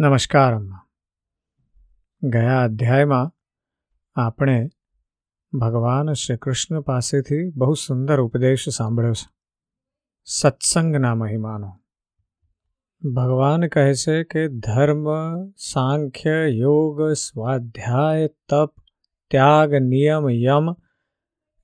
નમસ્કાર, 0.00 0.54
અમ્મા. 0.54 0.80
ગયા 2.22 2.62
અધ્યાયમાં 2.62 3.30
આપણે 4.14 4.68
ભગવાન 5.52 6.12
શ્રી 6.12 6.36
કૃષ્ણ 6.36 6.80
પાસેથી 6.80 7.50
બહુ 7.50 7.74
સુંદર 7.74 8.20
ઉપદેશ 8.20 8.68
સાંભળ્યો 8.68 9.12
છે. 9.12 9.30
સત્સંગના 10.24 11.14
મહિમાનો 11.14 11.72
ભગવાન 13.10 13.66
કહે 13.66 13.94
છે 13.94 14.24
કે 14.24 14.48
ધર્મ, 14.48 15.06
સાંખ્ય, 15.50 16.46
યોગ, 16.46 17.12
સ્વાધ્યાય, 17.12 18.28
તપ, 18.48 18.74
ત્યાગ, 19.30 19.74
નિયમ, 19.74 20.30
યમ 20.30 20.72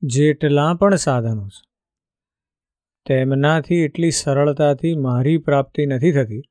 જેટલા 0.02 0.74
પણ 0.74 0.94
સાધનો 0.94 1.48
છે. 1.48 1.68
તેમનાથી 3.06 3.74
એટલી 3.74 4.10
સરળતાથી 4.10 4.94
મારી 4.94 5.38
પ્રાપ્તિ 5.38 5.86
નથી 5.86 6.12
થતી 6.12 6.42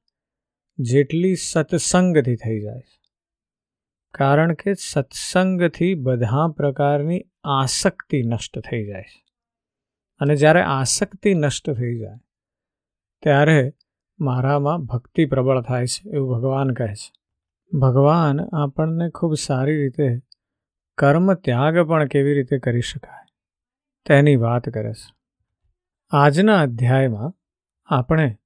જેટલી 0.80 1.36
સત્સંગથી 1.36 2.36
થઈ 2.36 2.60
જાય 2.62 2.80
છે. 2.80 3.00
કારણ 4.14 4.54
કે 4.54 4.74
સત્સંગથી 4.74 5.94
બધા 5.96 6.48
પ્રકારની 6.48 7.22
આસક્તિ 7.44 8.24
નષ્ટ 8.24 8.60
થઈ 8.60 8.86
જાય 8.86 9.02
છે. 9.02 9.24
અને 10.22 10.36
જ્યારે 10.36 10.62
આસક્તિ 10.62 11.34
નષ્ટ 11.34 11.72
થઈ 11.72 12.00
જાય, 12.00 12.20
ત્યારે 13.24 13.74
મારામાં 14.20 14.86
ભક્તિ 14.86 15.26
પ્રબળ 15.26 15.62
થાય 15.62 15.86
છે 15.86 16.10
એવું 16.10 16.38
ભગવાન 16.38 16.74
કહે 16.74 16.94
છે. 16.94 17.12
ભગવાન 17.78 18.40
આપણને 18.42 19.10
ખૂબ 19.10 19.34
સારી 19.34 19.78
રીતે 19.82 20.20
કર્મ 20.98 21.34
ત્યાગ 21.34 21.80
પણ 21.80 22.08
કેવી 22.08 22.34
રીતે 22.34 22.60
કરી 22.60 22.82
શકાય, 22.82 23.26
તેની 24.06 24.36
વાત 24.36 24.70
કરે 24.70 24.94
છે. 24.94 25.14
આજના 26.12 26.60
અધ્યાયમાં 26.62 27.34
આપણે 27.86 28.38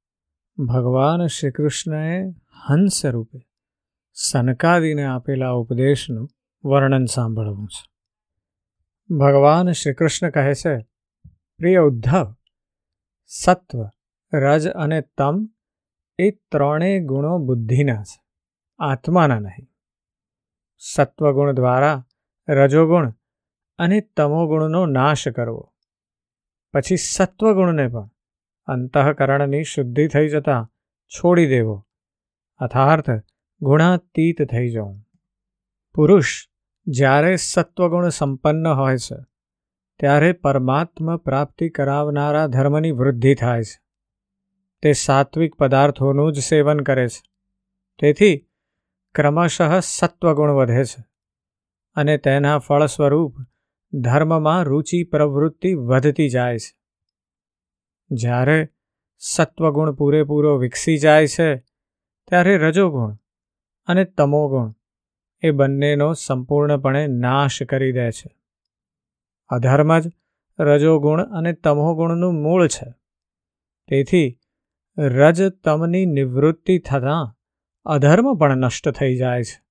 ભગવાન 0.60 1.28
શ્રી 1.28 1.52
કૃષ્ણએ 1.52 2.30
હંસ 2.68 3.06
રૂપે 3.06 3.40
સનકાદીને 4.14 5.04
આપેલા 5.04 5.50
ઉપદેશનું 5.50 6.30
વર્ણન 6.66 7.06
સાંભળવું 7.06 7.68
છે. 7.68 7.92
ભગવાન 9.16 9.72
શ્રી 9.72 9.94
કૃષ્ણ 9.94 10.30
કહે 10.30 10.54
છે, 10.54 10.78
પ્રિય 11.58 11.78
ઉદ્ધવ, 11.78 12.36
સત્વ, 13.26 13.90
રજ 14.34 14.68
અને 14.68 15.02
તમ 15.02 15.50
એ 16.20 16.31
ત્રણેય 16.31 17.00
ગુણો 17.00 17.38
બુદ્ધિના 17.38 18.03
છે, 18.03 18.24
આત્માના 18.80 19.40
નહીં. 19.40 19.68
સત્વગુણ 20.78 21.52
દ્વારા 21.52 22.06
રજોગુણ 22.50 23.14
અને 23.78 24.02
તમોગુણનો 24.02 24.86
નાશ 24.86 25.28
કરવો. 25.28 25.74
પછી 26.74 26.98
સત્વગુણને 26.98 27.88
પણ 27.88 28.09
અંતઃકરણની 28.68 29.64
શુદ્ધિ 29.64 30.08
થઈ 30.08 30.28
જતાં 30.28 30.72
છોડી 31.08 31.48
દેવો. 31.48 31.88
અર્થાર્થ 32.58 33.09
ગુણાતીત 33.62 34.44
થઈ 34.52 34.70
જવું. 34.70 35.04
પુરુષ, 35.94 36.48
જ્યારે 36.88 37.36
સત્વગુણ 37.36 38.09
સંપન્ન 38.09 38.68
હોય 38.68 38.98
છે, 38.98 39.16
ત્યારે 40.00 40.32
પરમાત્મા 40.32 41.18
પ્રાપ્તિ 41.18 41.70
કરાવનારા 41.70 42.48
ધર્મની 42.48 42.92
વૃદ્ધિ 42.92 43.36
થાય 43.36 43.64
છે. 43.64 43.82
તે 44.81 44.94
સાત્વિક 44.94 45.56
પદાર્થોનું 45.56 46.34
જ 46.34 46.40
સેવન 46.40 46.80
કરે 46.80 47.08
છે. 47.08 47.24
તેથી 48.00 48.48
ક્રમશઃ 49.16 49.80
સત્વગુણ 49.80 50.52
વધે 50.52 50.84
છે 50.84 51.06
અને 51.96 52.18
તેના 52.18 52.59
ફળ 52.59 52.86
સ્વરૂપ 52.86 53.36
ધર્મમાં 53.94 54.64
રુચિ 54.64 55.04
પ્રવૃત્તિ 55.04 55.74
વધતી 55.74 56.30
જાય 56.30 56.58
છે. 56.58 56.77
જ્યારે 58.09 58.69
સત્વગુણ 59.17 59.94
પૂરેપૂરો 59.94 60.58
વિકસી 60.58 60.97
જાય 60.97 61.27
છે, 61.27 61.58
ત્યારે 62.27 62.58
રજોગુણ 62.58 63.17
અને 63.88 64.03
તમોગુણ 64.03 64.73
એ 65.41 65.52
બંનેનો 65.52 66.13
સંપૂર્ણપણે 66.13 67.08
નાશ 67.08 67.63
કરી 67.63 67.91
દે 67.91 68.11
છે. 68.11 68.38
અધર્મ 69.47 70.00
જ 70.00 70.11
રજોગુણ 70.59 71.22
અને 71.22 71.53
તમોગુણનું 71.53 72.34
મૂળ 72.34 72.67
છે. 72.67 72.94
તેથી 73.88 74.40
રજ 74.97 75.44
તમની 75.44 76.06
નિવૃત્તિ 76.06 76.79
થતાં 76.79 77.35
અધર્મ 77.85 78.34
પણ 78.34 78.57
નષ્ટ 78.57 78.90
થઈ 78.90 79.17
જાય 79.17 79.44
છે 79.44 79.63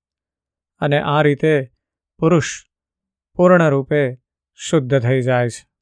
અને 0.78 1.00
આ 1.00 1.22
રીતે 1.22 1.72
પુરુષ 2.18 2.66
પૂર્ણરૂપે 3.34 4.18
શુદ્ધ 4.54 5.00
થઈ 5.00 5.20
જાય 5.20 5.48
છે. 5.48 5.75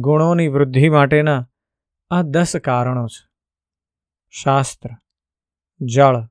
ગુણોની 0.00 0.48
વૃદ્ધિ 0.48 0.88
માટેના 0.88 1.50
આ 2.10 2.22
દસ 2.22 2.56
કારણો 2.56 3.06
છે. 3.06 3.28
શાસ્ત્ર, 4.30 4.88
જળ, 5.80 6.26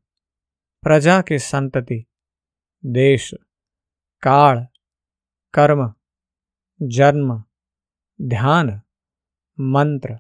પ્રજા 0.82 1.22
કે 1.22 1.38
સંતતિ, 1.38 2.10
દેશ, 2.84 3.34
કાળ, 4.20 4.66
કર્મ, 5.54 5.94
જન્મ, 6.88 7.42
ધ્યાન, 8.20 8.80
મંત્ર 9.58 10.18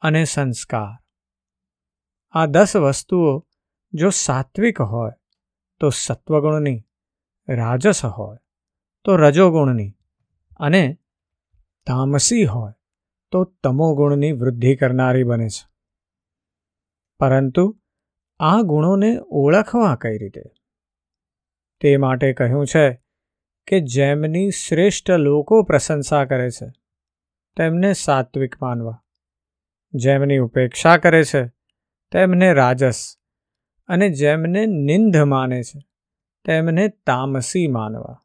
અને 0.00 0.24
સંસ્કાર. 0.24 1.04
આ 2.32 2.46
દસ 2.46 2.76
વસ્તુઓ 2.76 3.46
જો 3.92 4.10
સાત્વિક 4.10 4.80
હોય, 4.80 5.12
તો 5.80 5.90
સત્વગુણની, 5.90 6.86
રાજસ 7.48 8.04
હોય, 8.04 8.38
તો 9.04 9.16
રજોગુણની 9.16 9.96
અને 10.58 10.98
તામસી 11.86 12.44
હોય 12.44 12.72
તો 13.30 13.44
તમોગુણની 13.44 14.32
વૃદ્ધિ 14.32 14.76
કરનારી 14.76 15.22
બને 15.22 15.48
છે. 15.48 15.68
પરંતુ 17.18 17.80
આ 18.38 18.60
ગુણોને 18.60 19.18
ઓળખવા 19.18 19.96
કઈ 19.96 20.18
રીતે? 20.18 20.42
તે 21.80 21.96
માટે 21.96 22.32
કહ્યું 22.32 22.66
છે 22.66 23.02
કે 23.66 23.80
જેમની 23.80 24.50
શ્રેષ્ઠ 24.50 25.10
લોકો 25.10 25.62
પ્રશંસા 25.62 26.24
કરે 26.24 26.50
છે, 26.50 26.72
તેમને 27.56 27.92
સાત્વિક 27.92 28.62
માનવા. 28.62 29.04
જેમની 29.94 30.38
ઉપેક્ષા 30.38 30.96
કરે 30.96 31.24
છે, 31.24 31.46
તેમને 32.12 32.54
રાજસ. 32.54 33.16
અને 33.86 34.08
જેમને 34.08 34.66
નિંદ 34.66 35.16
માને 35.16 35.62
છે, 35.62 35.80
તેમને 36.44 36.88
તામસી 36.88 37.66
માનવા. 37.66 38.20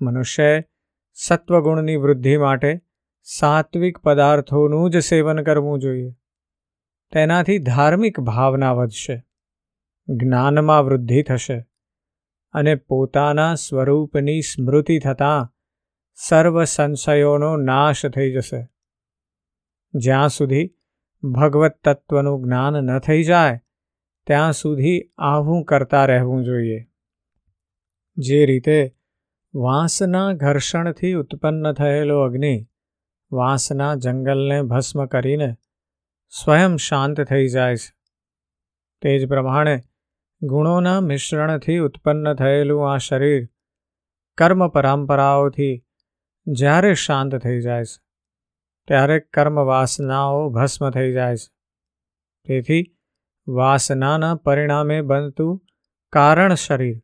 મનુષ્યએ 0.00 0.67
સત્વગુણની 1.20 1.96
વૃદ્ધિ 1.96 2.36
માટે 2.36 2.80
સાત્વિક 3.22 3.98
પદાર્થોનું 3.98 4.90
જ 4.90 4.98
સેવન 4.98 5.42
કરવું 5.42 5.78
જોઈએ. 5.78 6.12
તેનાથી 7.12 7.58
ધાર્મિક 7.58 8.20
ભાવના 8.20 8.72
વધશે, 8.72 9.26
જ્ઞાનમાં 10.08 10.84
વૃદ્ધિ 10.84 11.22
થશે 11.22 11.66
અને 12.52 12.74
પોતાના 12.74 13.54
સ્વરૂપની 13.54 14.40
સ્મૃતિ 14.40 14.98
થતાં 14.98 15.52
સર્વ 16.14 16.64
સંશયોનો 16.64 17.56
નાશ 17.56 18.06
થઈ 18.06 18.32
જશે. 18.32 18.68
જ્યાં 19.94 20.28
સુધી 20.28 20.74
ભગવત 21.22 21.80
તત્વનું 21.84 22.44
જ્ઞાન 22.44 22.72
ન 22.72 22.98
થઈ 22.98 23.22
જાય, 23.22 23.60
ત્યાં 24.26 24.52
સુધી 24.52 25.02
આવું 25.18 25.64
કરતા 25.64 26.04
રહેવું 26.04 26.44
જોઈએ. 26.44 26.86
જે 28.16 28.46
રીતે 28.46 28.94
વાંસના 29.54 30.32
ઘર્ષણથી 30.32 31.14
ઉત્પન્ન 31.14 31.72
થયેલો 31.72 32.22
અગ્નિ 32.22 32.66
વાંસના 33.32 33.94
જંગલને 33.94 34.62
ભસ્મ 34.62 35.06
કરીને 35.06 35.56
સ્વયં 36.28 36.76
શાંત 36.76 37.20
થઈ 37.20 37.48
જાય 37.48 37.76
છે. 37.76 37.94
તે 39.02 39.18
જ 39.18 39.28
પ્રમાણે 39.28 39.80
ગુણોના 40.42 41.00
મિશ્રણથી 41.00 41.78
ઉત્પન્ન 41.78 42.34
થયેલું 42.34 42.92
આ 42.92 42.96
શરીર 42.96 43.48
કર્મ 44.38 44.68
પરંપરાઓથી 44.68 45.84
જ્યારે 46.46 46.94
શાંત 46.94 47.36
થઈ 47.36 47.60
જાય 47.60 47.84
છે, 47.84 48.02
ત્યારે 48.88 49.20
કર્મ 49.20 49.64
વાસનાઓ 49.64 50.50
ભસ્મ 50.50 50.90
થઈ 50.90 51.12
જાય 51.12 51.36
છે. 51.36 51.50
તેથી 52.46 52.84
વાસનાના 53.48 54.34
પરિણામે 54.34 55.02
બનતું 55.02 55.60
કારણ 56.12 56.54
શરીર 56.54 57.02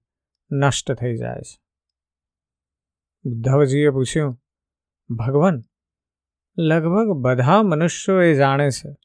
નષ્ટ 0.51 0.93
થઈ 0.93 1.17
જાય 1.17 1.41
છે. 1.41 1.64
ઉદ્ધવજીએ 3.25 3.91
પૂછ્યું, 3.91 4.43
ભગવાન, 5.11 5.63
લગભગ 6.59 7.09
બધા 7.13 7.63
મનુષ્યો 7.63 8.23
એ 8.23 8.35
જાણે 8.35 8.71
છે 8.71 8.97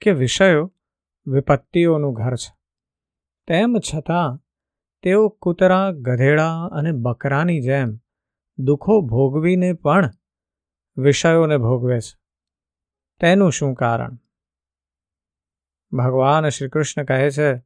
કે 0.00 0.12
વિષયો 0.12 0.74
વિપત્તિઓનું 1.26 2.14
ઘર 2.14 2.34
છે. 2.34 2.56
તેમ 3.46 3.76
છતાં 3.94 4.38
તેઓ 5.02 5.28
કૂતરા, 5.28 5.90
ગધેડા 5.90 6.68
અને 6.72 6.92
બકરાની 6.92 7.60
જેમ 7.60 7.98
દુઃખો 8.58 9.00
ભોગવીને 9.00 9.72
પણ 9.72 10.10
વિષયોને 10.96 11.58
ભોગવે 11.58 12.00
છે. 12.00 12.20
તેનું 13.20 13.52
શું 13.52 13.74
કારણ? 13.74 14.14
ભગવાન 15.92 16.48
શ્રી 16.48 16.68
કૃષ્ણ 16.68 17.04
કહે 17.04 17.30
છે, 17.30 17.58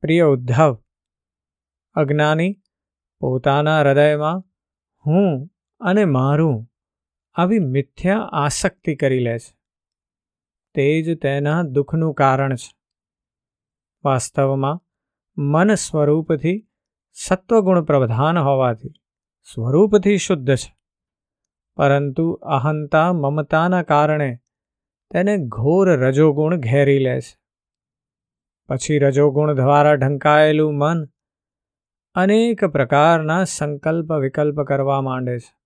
પ્રિય 0.00 0.22
ઉદ્ધવ, 0.22 0.78
અજ્ઞાની 1.94 2.62
પોતાના 3.20 3.80
હૃદયમાં 3.80 4.47
હું 5.06 5.50
અને 5.80 6.04
મારું 6.04 6.70
આવી 7.34 7.58
મિથ્યા 7.58 8.18
આસક્તિ 8.32 8.96
કરી 8.96 9.18
લે 9.18 9.38
છે. 9.38 9.58
તે 10.74 11.02
જ 11.02 11.20
તેના 11.20 11.62
દુઃખનું 11.62 12.14
કારણ 12.14 12.54
છે. 12.54 12.76
વાસ્તવમાં 14.04 14.80
મન 15.36 15.74
સ્વરૂપથી 15.74 16.68
સત્વગુણ 17.12 17.84
પ્રધાન 17.84 18.38
હોવાથી 18.38 18.88
સ્વરૂપથી 19.54 20.16
શુદ્ધ 20.16 20.54
છે. 20.54 20.78
પરંતુ 21.76 22.32
અહંતા 22.32 23.12
મમતાના 23.12 23.82
કારણે 23.82 24.38
તેને 25.10 25.36
ઘોર 25.36 25.90
રજોગુણ 25.90 26.56
ઘેરી 26.56 26.98
લે 26.98 27.20
છે. 27.20 27.38
પછી 28.68 28.98
રજોગુણ 28.98 29.52
દ્વારા 29.52 29.94
ઢંકાયેલું 29.94 30.74
મન 30.74 31.04
અનેક 32.14 32.64
પ્રકારના 32.64 33.44
સંકલ્પ 33.44 34.12
વિકલ્પ 34.12 34.60
કરવા 34.60 35.00
માંડે 35.00 35.38
છે. 35.38 35.56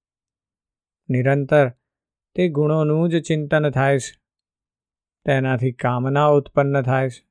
નિરંતર 1.08 1.68
તે 2.34 2.48
ગુણોનું 2.48 3.08
જ 3.08 3.22
ચિંતન 3.22 3.70
થાય 3.70 3.98
છે. 3.98 4.20
તેનાથી 5.24 5.72
કામના 5.72 6.26
ઉત્પન્ન 6.26 6.82
થાય 6.82 7.08
છે. 7.08 7.26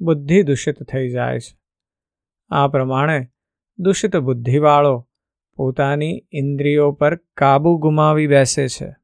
બુદ્ધિ 0.00 0.42
દૂષિત 0.42 0.82
થઈ 0.82 1.08
જાય 1.08 1.38
છે. 1.38 1.58
આ 2.48 2.68
પ્રમાણે 2.68 3.28
દૂષિત 3.78 4.16
બુદ્ધિવાળો 4.16 5.08
પોતાની 5.56 6.26
ઇન્દ્રિયો 6.32 6.92
પર 6.92 7.16
કાબુ 7.16 7.78
ગુમાવી 7.78 8.26
બેસે 8.26 8.68
છે. 8.68 8.96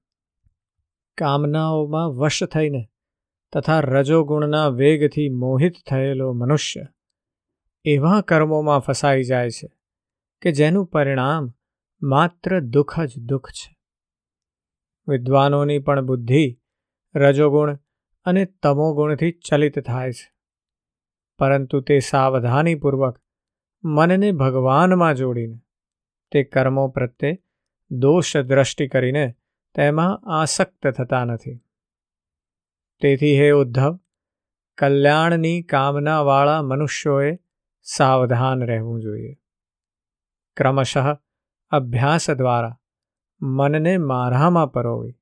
કામનાઓમાં 1.18 2.10
વશ 2.10 2.44
થઈને 2.44 2.88
તથા 3.52 3.80
રજોગુણના 3.80 4.68
વેગથી 4.68 5.28
મોહિત 5.28 5.72
થયેલો 5.90 6.32
મનુષ્ય 6.32 6.86
એવા 7.84 8.20
કર્મોમાં 8.20 8.78
ફસાઈ 8.78 9.22
જાય 9.22 9.50
છે 9.50 9.72
કે 10.42 10.52
જેનું 10.52 10.86
પરિણામ 10.86 11.54
માત્ર 12.02 12.60
દુઃખ 12.60 13.00
જ 13.00 13.18
દુઃખ 13.18 13.50
છે. 13.50 13.78
વિદ્વાનોની 15.08 15.78
પણ 15.78 16.06
બુદ્ધિ 16.06 16.60
રજોગુણ 17.14 17.78
અને 18.24 18.44
તમોગુણથી 18.44 19.32
ચલિત 19.32 19.78
થાય 19.78 20.12
છે. 20.12 20.34
પરંતુ 21.38 21.80
તે 21.80 21.98
સાવધાનીપૂર્વક 21.98 23.20
મનને 23.84 24.32
ભગવાનમાં 24.32 25.14
જોડીને, 25.14 25.60
તે 26.32 26.44
કર્મો 26.44 26.88
પ્રત્યે 26.88 27.42
દોષ 27.90 28.36
દ્રષ્ટિ 28.36 28.88
કરીને 28.88 29.34
તેમાં 29.74 30.40
આસક્ત 30.40 30.86
થતા 30.86 31.24
નથી. 31.24 31.64
તેથી 33.00 33.40
હે 33.40 33.50
ઉદ્ધવ, 33.50 34.00
કલ્યાણની 34.78 35.62
કામનાવાળા 35.62 36.62
મનુષ્યોએ 36.62 37.38
સાવધાન 37.82 38.62
રહેવું 38.62 39.00
જોઈએ. 39.00 39.34
ક્રમશઃ 40.56 41.16
અભ્યાસ 41.70 42.30
દ્વારા 42.30 42.78
મનને 43.42 43.98
મારામાં 43.98 44.72
પરોવી, 44.72 45.18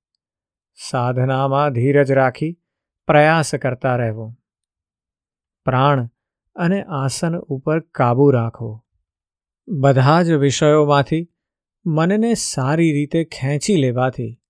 સાધનામાં 0.75 1.73
ધીરજ 1.73 2.12
રાખી 2.12 2.61
પ્રયાસ 3.07 3.55
કરતા 3.55 3.97
રહેવો. 3.97 4.37
પ્રાણ 5.65 6.09
અને 6.57 6.83
આસન 6.83 7.37
ઉપર 7.37 7.81
કાબૂ 7.81 8.31
રાખવો. 8.31 8.85
બધા 9.69 10.23
જ 10.23 10.31
વિષયોમાંથી 10.31 11.31
મનને 11.87 12.35
સારી 12.35 12.93
રીતે 12.93 13.25
ખેંચી 13.25 13.77
લેવાથી 13.77 14.41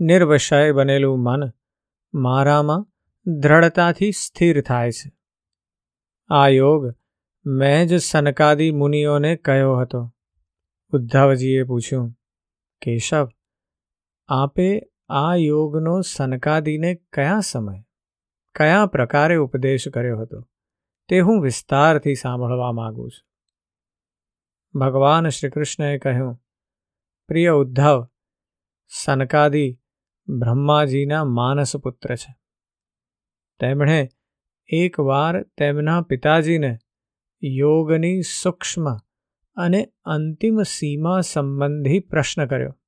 નિર્વિષય 0.00 0.72
બનેલું 0.72 1.22
મન 1.22 1.50
મારામાં 2.14 2.86
દ્રઢતાથી 3.26 4.12
સ્થિર 4.12 4.62
થાય 4.62 4.90
છે. 4.90 5.12
આ 6.30 6.48
યોગ 6.48 6.97
મેં 7.50 7.86
જ 7.86 7.96
સનકાદી 7.96 8.70
મુનિઓને 8.70 9.36
કહ્યો 9.36 9.76
હતો. 9.76 10.14
ઉદ્ધવજીએ 10.92 11.62
પૂછ્યું, 11.62 12.10
કેશવ, 12.82 13.28
આપે 14.28 14.80
આ 15.08 15.34
યોગનો 15.34 16.00
સનકાદીને 16.00 16.94
કયા 16.94 17.40
સમય, 17.40 17.82
કયા 18.54 18.86
પ્રકારે 18.86 19.36
ઉપદેશ 19.36 19.88
કર્યો 19.88 20.18
હતો, 20.18 20.48
તે 21.08 21.20
હું 21.20 21.42
વિસ્તારથી 21.42 22.14
સાંભળવા 22.14 22.72
માગું 22.72 23.10
છું. 23.10 23.28
ભગવાન 24.80 25.28
શ્રી 25.28 25.50
કૃષ્ણએ 25.50 25.98
કહ્યું, 25.98 26.42
પ્રિય 27.28 27.50
ઉદ્ધવ, 27.50 28.08
સનકાદી 28.88 29.80
બ્રહ્માજીના 30.28 31.24
માનસ 31.24 31.76
પુત્ર 31.76 32.16
છે. 32.16 32.36
તેમણે 33.60 34.08
એકવાર 34.68 35.42
તેમના 35.42 36.02
પિતાજીને 36.02 36.78
યોગની 37.42 38.22
સૂક્ષ્મ 38.22 38.96
અને 39.56 39.92
અંતિમ 40.04 40.62
સીમા 40.62 41.20
સંબંધી 41.20 42.00
પ્રશ્ન 42.00 42.46
કર્યો. 42.46 42.78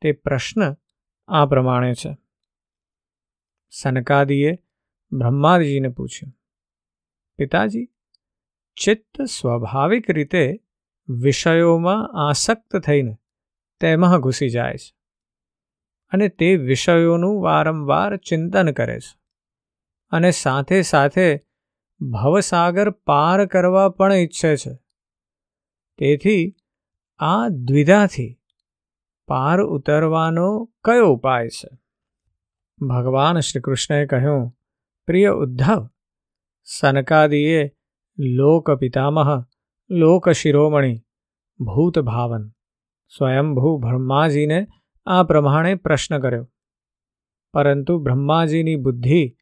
તે 0.00 0.12
પ્રશ્ન 0.12 0.76
આ 1.28 1.46
પ્રમાણે 1.46 1.94
છે. 1.94 2.16
સનકાદીએ 3.70 4.52
બ્રહ્માજીને 5.12 5.88
પૂછ્યું, 5.88 6.32
પિતાજી, 7.38 7.86
ચિત્ત 8.76 9.22
સ્વાભાવિક 9.22 10.10
રીતે 10.10 10.64
વિષયોમાં 11.08 12.28
આસક્ત 12.28 12.76
થઈને 12.76 13.16
તેમાં 13.80 14.20
ઘૂસી 14.20 14.48
જાય 14.48 14.76
છે 14.76 14.94
અને 16.12 16.28
તે 16.28 16.56
વિષયોનું 16.56 17.42
વારંવાર 17.42 18.16
ચિંતન 18.16 18.72
કરે 18.72 19.00
છે 19.00 19.18
અને 20.10 20.30
સાથે 20.30 20.82
સાથે 20.82 21.49
ભવસાગર 22.00 22.90
પાર 22.90 23.46
કરવા 23.46 23.88
પણ 23.88 24.12
ઈચ્છે 24.12 24.56
છે. 24.56 24.74
તેથી 25.98 26.56
આ 27.18 27.48
દ્વિધાથી 27.48 28.40
પાર 29.26 29.60
ઉતરવાનો 29.60 30.70
કયો 30.84 31.06
ઉપાય 31.06 31.48
છે? 31.48 31.78
ભગવાન 32.86 33.40
શ્રીકૃષ્ણએ 33.40 34.06
કહ્યું, 34.06 34.56
પ્રિય 35.06 35.28
ઉદ્ધવ, 35.28 35.88
સનકાદીએ 36.64 37.72
લોકપિતામહ, 38.18 39.44
લોકશિરોમણી 39.90 39.90
લોક 39.90 40.28
શિરોમણી 40.28 40.96
ભૂત 41.60 41.98
સ્વયંભૂ 43.08 43.78
બ્રહ્માજીને 43.78 44.66
આ 45.06 45.22
પ્રમાણે 45.22 45.74
પ્રશ્ન 45.74 46.18
કર્યો. 46.18 46.50
પરંતુ 47.52 47.98
બ્રહ્માજીની 47.98 48.76
બુદ્ધિ 48.76 49.36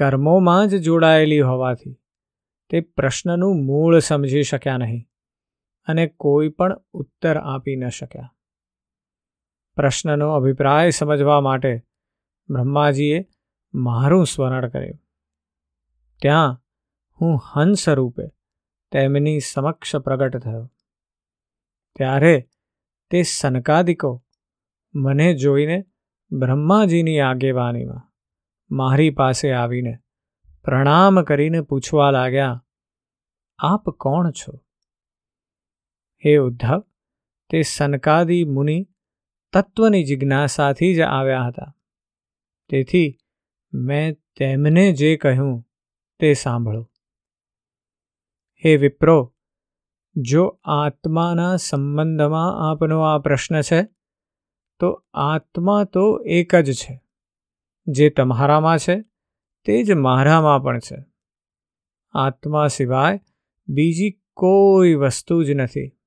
કર્મોમાં 0.00 0.68
જ 0.68 0.76
જોડાયેલી 0.76 1.40
હોવાથી 1.40 2.00
તે 2.70 2.80
પ્રશ્નનું 2.80 3.66
મૂળ 3.66 3.98
સમજી 3.98 4.42
શક્યા 4.42 4.76
નહીં 4.76 5.08
અને 5.84 6.06
કોઈ 6.06 6.48
પણ 6.48 6.80
ઉત્તર 6.92 7.36
આપી 7.36 7.76
ન 7.76 7.88
શક્યા. 7.88 8.34
પ્રશ્નનો 9.76 10.34
અભિપ્રાય 10.34 10.90
સમજવા 10.90 11.40
માટે 11.40 11.82
બ્રહ્માજીએ 12.50 13.26
મારું 13.74 14.26
સ્મરણ 14.26 14.68
કર્યું. 14.68 14.98
ત્યાં 16.22 16.62
હું 17.20 17.40
હંસ 17.52 17.88
રૂપે 17.88 18.24
તેમની 18.92 19.40
સમક્ષ 19.40 19.96
પ્રગટ 19.96 20.36
થયો. 20.36 20.72
ત્યારે 21.96 22.48
તે 23.10 23.22
સનકાદિકો 23.22 24.24
મને 24.94 25.34
જોઈને 25.34 25.84
બ્રહ્માજીની 26.32 27.20
આગેવાનીમાં 27.20 28.09
મારી 28.70 29.10
પાસે 29.10 29.52
આવીને 29.52 29.98
પ્રણામ 30.64 31.22
કરીને 31.22 31.60
પૂછવા 31.60 32.10
લાગ્યા, 32.10 32.64
આપ 33.58 33.90
કોણ 33.90 34.30
છો? 34.30 34.52
હે 36.24 36.36
ઉદ્ધવ, 36.36 36.82
તે 37.50 37.62
સનકાદી 37.62 38.44
મુનિ 38.44 38.88
તત્વની 39.52 40.04
જિજ્ઞાસાથી 40.04 40.94
જ 40.94 41.00
આવ્યા 41.00 41.46
હતા. 41.46 41.76
તેથી 42.68 43.18
મેં 43.72 44.14
તેમને 44.36 44.92
જે 44.92 45.16
કહ્યું 45.16 45.68
તે 46.18 46.34
સાંભળો. 46.34 46.90
હે 48.64 48.76
વિપ્રો, 48.76 49.34
જો 50.16 50.60
આત્માના 50.64 51.56
સંબંધમાં 51.56 52.70
આપનો 52.70 53.00
આ 53.00 53.18
પ્રશ્ન 53.18 53.60
છે, 53.60 53.82
તો 54.80 55.06
આત્મા 55.14 55.84
તો 55.84 56.20
એક 56.26 56.54
જ 56.54 56.72
છે. 56.72 57.09
જે 57.86 58.10
તમારામાં 58.10 58.78
છે, 58.78 59.04
તે 59.64 59.82
જ 59.82 59.92
મારામાં 59.92 60.62
પણ 60.62 60.78
છે. 60.78 61.04
આત્મા 62.12 62.66
સિવાય 62.66 63.20
બીજી 63.68 64.22
કોઈ 64.32 64.94
વસ્તુ 64.94 65.42
જ 65.42 65.50
નથી. 65.50 65.98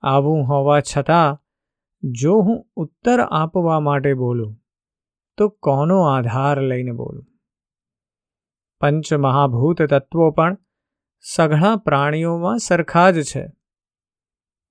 આવું 0.00 0.48
હોવા 0.48 0.80
છતાં, 0.80 1.42
જો 2.02 2.40
હું 2.40 2.70
ઉત્તર 2.74 3.20
આપવા 3.20 3.80
માટે 3.80 4.14
બોલું, 4.14 4.64
તો 5.36 5.48
કોનો 5.48 6.02
આધાર 6.02 6.60
લઈને 6.60 6.92
બોલું? 6.92 7.26
પંચમહાભૂત 8.80 9.82
તત્વો 9.82 10.30
પણ 10.30 10.56
સઘળા 11.20 11.76
પ્રાણીઓમાં 11.76 12.58
સરખા 12.58 13.10
જ 13.10 13.22
છે. 13.22 13.48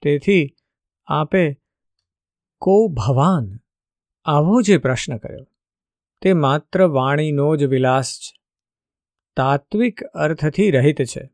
તેથી 0.02 0.56
આપે 1.06 1.62
કો 2.58 2.88
ભવાન 2.88 3.60
આવો 4.26 4.62
જે 4.62 4.78
પ્રશ્ન 4.78 5.18
કર્યો. 5.18 5.55
તે 6.22 6.34
માત્ર 6.34 6.88
વાણીનો 6.88 7.56
જ 7.56 7.64
વિલાસ 7.64 8.20
છે. 8.20 8.42
તાત્વિક 9.36 10.04
અર્થથી 10.04 10.72
રહિત 10.72 11.02
છે. 11.02 11.30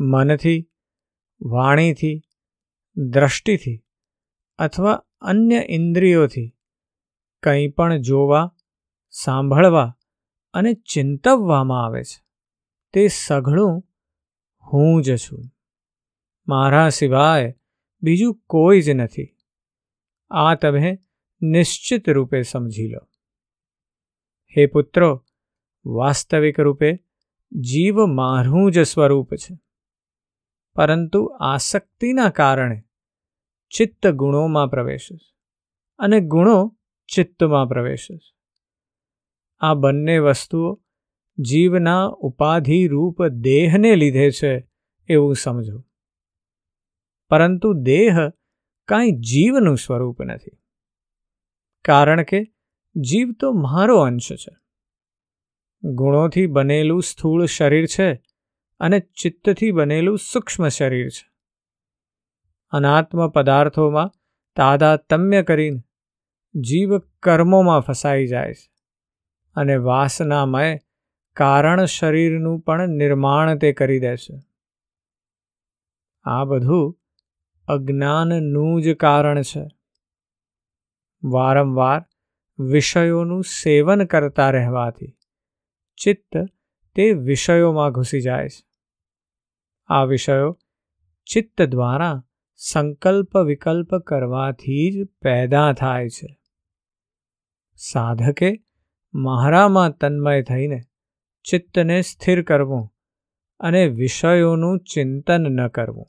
મનથી, 0.00 0.70
વાણીથી, 1.42 2.22
દ્રષ્ટિથી 2.96 3.84
અથવા 4.58 5.04
અન્ય 5.20 5.66
ઇન્દ્રિયોથી 5.68 6.56
કંઈ 7.42 7.68
પણ 7.68 7.96
જોવા, 7.96 8.54
સાંભળવા 9.10 9.98
અને 10.54 10.74
ચિંતવવામાં 10.74 11.86
આવે 11.86 12.04
છે. 12.04 12.24
તે 12.92 13.08
સઘળું 13.08 13.82
હું 14.72 15.02
જ 15.02 15.16
છું. 15.16 15.44
મારા 16.48 16.88
સિવાય 16.88 17.54
બીજું 18.02 18.34
કોઈ 18.34 18.80
જ 18.80 18.90
નથી. 18.90 19.36
આ 20.30 20.54
તમે 20.54 20.98
નિશ્ચિત 21.42 22.08
રૂપે 22.08 22.42
સમજી 22.42 22.88
લો. 22.88 23.08
હે 24.56 24.66
પુત્રો, 24.66 25.24
વાસ્તવિક 25.86 26.60
રૂપે 26.60 26.92
જીવ 27.52 27.96
મારું 28.06 28.72
જ 28.72 28.78
સ્વરૂપ 28.78 29.34
છે. 29.34 29.58
પરંતુ 30.74 31.36
આસક્તિના 31.40 32.30
કારણે 32.30 32.82
ચિત્ત 33.70 34.06
ગુણોમાં 34.06 34.68
પ્રવેશે 34.68 35.18
અને 35.98 36.20
ગુણો 36.20 36.76
ચિત્તમાં 37.14 37.68
પ્રવેશે 37.68 38.18
આ 39.58 39.74
બંને 39.74 40.18
વસ્તુઓ 40.18 40.82
જીવના 41.38 42.06
ઉપાધિ 42.06 42.86
રૂપ 42.86 43.26
દેહને 43.26 43.96
લીધે 43.96 44.30
છે 44.30 44.68
એવું 45.08 45.36
સમજો. 45.36 45.84
પરંતુ 47.28 47.72
દેહ 47.72 48.28
કાંઈ 48.88 49.10
જીવનું 49.10 49.76
સ્વરૂપ 49.76 50.22
નથી. 50.22 50.50
કારણ 51.84 52.22
કે 52.22 52.55
જીવ 52.96 53.32
તો 53.40 53.52
મારો 53.52 53.98
અંશ 53.98 54.32
છે. 54.32 54.56
ગુણોથી 55.82 56.46
બનેલું 56.46 57.02
સ્થૂળ 57.02 57.44
શરીર 57.44 57.86
છે 57.86 58.22
અને 58.80 59.00
ચિત્તથી 59.00 59.70
બનેલું 59.70 60.18
સૂક્ષ્મ 60.18 60.68
શરીર 60.68 61.08
છે. 61.08 61.30
અનાત્મ 62.70 63.28
પદાર્થોમાં 63.28 64.12
તાદાતમ્ય 64.56 65.42
કરીને 65.42 65.80
જીવ 66.54 66.98
કર્મોમાં 66.98 67.80
ફસાઈ 67.80 68.26
જાય 68.26 68.52
છે 68.52 68.72
અને 69.54 69.76
વાસનામય 69.76 70.78
કારણ 71.32 71.84
શરીરનું 71.84 72.60
પણ 72.60 72.88
નિર્માણ 72.88 73.58
તે 73.58 73.72
કરી 73.72 74.00
દે 74.00 74.16
છે. 74.16 74.42
આ 76.24 76.44
બધું 76.44 76.98
અજ્ઞાનનું 77.66 78.82
જ 78.82 78.94
કારણ 78.94 79.42
છે. 79.42 79.66
વારંવાર 81.22 82.04
વિષયોનું 82.58 83.44
સેવન 83.44 84.04
કરતા 84.04 84.50
રહેવાથી 84.50 85.16
ચિત્ત 85.96 86.36
તે 86.94 87.12
વિષયોમાં 87.12 87.92
ઘૂસી 87.92 88.20
જાય 88.20 88.48
છે. 88.48 88.66
આ 89.86 90.04
વિષયો 90.04 90.58
ચિત્ત 91.26 91.62
દ્વારા 91.62 92.24
સંકલ્પ 92.56 93.36
વિકલ્પ 93.36 93.94
કરવાથી 93.94 94.90
જ 94.90 95.06
પેદા 95.22 95.72
થાય 95.72 96.08
છે. 96.08 96.40
સાધકે 97.76 98.64
મારામાં 99.14 99.96
તન્મય 99.96 100.42
થઈને 100.42 100.80
ચિત્તને 101.44 102.00
સ્થિર 102.00 102.42
કરવું 102.42 102.94
અને 103.60 103.86
વિષયોનું 103.86 104.80
ચિંતન 104.80 105.42
ન 105.42 105.68
કરવું. 105.68 106.06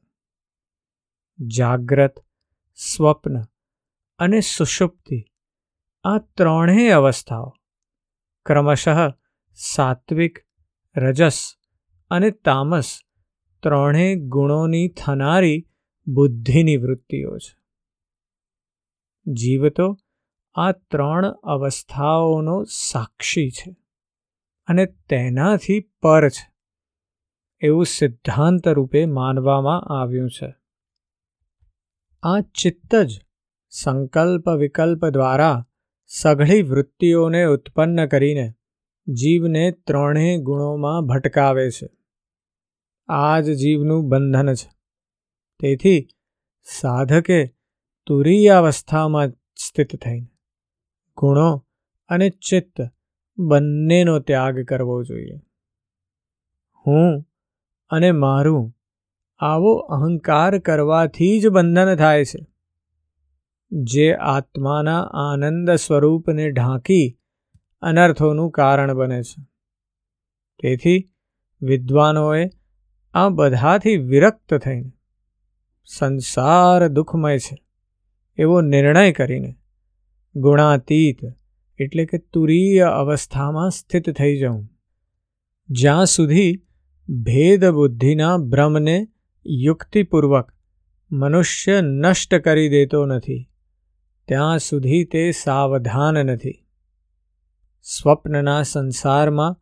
જાગ્રત, 1.48 2.16
સ્વપ્ન 2.75 3.42
અને 4.20 4.39
સુષુપ્તિ 4.39 5.25
આ 6.09 6.17
ત્રણેય 6.17 6.91
અવસ્થાઓ, 6.91 7.53
ક્રમશઃ 8.45 9.13
સાત્વિક, 9.53 10.39
રજસ 10.95 11.53
અને 12.09 12.31
તામસ, 12.31 12.99
ત્રણેય 13.63 14.15
ગુણોની 14.15 14.87
થનારી 14.87 15.67
બુદ્ધિની 16.07 16.77
વૃત્તિઓ 16.77 17.37
છે. 17.37 17.57
જીવ 19.33 19.69
તો 19.69 19.97
આ 20.55 20.71
ત્રણ 20.71 21.25
અવસ્થાઓનો 21.25 22.63
સાક્ષી 22.63 23.49
છે 23.49 23.75
અને 24.67 24.85
તેનાથી 24.85 25.79
પર 26.01 26.29
છે 26.29 26.53
એવું 27.59 27.85
સિદ્ધાંત 27.85 28.67
રૂપે 28.67 29.05
માનવામાં 29.05 29.81
આવ્યું 29.81 30.29
છે. 30.29 30.53
આ 32.23 32.41
ચિત્ત 32.41 32.95
જ 32.95 33.21
સંકલ્પ 33.69 34.49
વિકલ્પ 34.49 35.05
દ્વારા 35.05 35.63
સઘળી 36.07 36.61
વૃત્તિઓને 36.61 37.43
ઉત્પન્ન 37.43 38.07
કરીને 38.07 38.53
જીવને 39.07 39.71
ત્રણેય 39.71 40.37
ગુણોમાં 40.37 41.05
ભટકાવે 41.05 41.71
છે. 41.71 41.89
આ 43.07 43.39
જ 43.39 43.51
જીવનું 43.51 44.09
બંધન 44.09 44.53
છે. 44.53 44.69
તેથી 45.59 46.07
સાધકે 46.63 47.55
તુરીયાવસ્થામાં 48.05 49.29
સ્થિત 49.55 49.95
થઈને 49.95 50.27
ગુણો 51.17 51.65
અને 52.07 52.29
ચિત્ત 52.29 52.81
બંનેનો 53.37 54.19
ત્યાગ 54.19 54.59
કરવો 54.59 55.03
જોઈએ. 55.03 55.37
હું 56.87 57.25
અને 57.89 58.11
મારું 58.11 58.73
આવો 59.39 59.73
અહંકાર 59.73 60.59
કરવાથી 60.59 61.39
જ 61.39 61.47
બંધન 61.47 61.95
થાય 61.95 62.25
છે. 62.25 62.56
જે 63.71 64.13
આત્માના 64.13 65.01
આનંદ 65.01 65.71
સ્વરૂપને 65.71 66.51
ઢાંકી 66.51 67.19
અનર્થોનું 67.81 68.51
કારણ 68.51 68.93
બને 68.93 69.21
છે. 69.24 69.43
તેથી 70.62 71.12
વિદ્વાનોએ 71.62 72.50
આ 73.13 73.29
બધાથી 73.29 73.97
વિરક્ત 73.97 74.53
થઈને 74.53 74.91
સંસાર 75.86 76.88
દુઃખમય 76.88 77.38
છે 77.38 77.57
એવો 78.38 78.62
નિર્ણય 78.62 79.12
કરીને 79.12 79.55
ગુણાતીત 80.36 81.17
એટલે 81.79 82.05
કે 82.05 82.17
તુરીય 82.17 82.81
અવસ્થામાં 82.81 83.69
સ્થિત 83.69 84.17
થઈ 84.17 84.39
જવું. 84.39 84.69
જ્યાં 85.69 86.05
સુધી 86.05 86.63
ભેદબુદ્ધિના 87.09 88.38
ભ્રમને 88.38 89.07
યુક્તિપૂર્વક 89.45 90.51
મનુષ્ય 91.12 91.81
નષ્ટ 91.81 92.36
કરી 92.36 92.69
દેતો 92.69 93.05
નથી 93.05 93.50
ત્યાં 94.27 94.60
સુધી 94.60 95.03
તે 95.03 95.31
સાવધાન 95.31 96.13
નથી. 96.13 96.65
સ્વપ્નના 97.81 98.63
સંસારમાં 98.63 99.55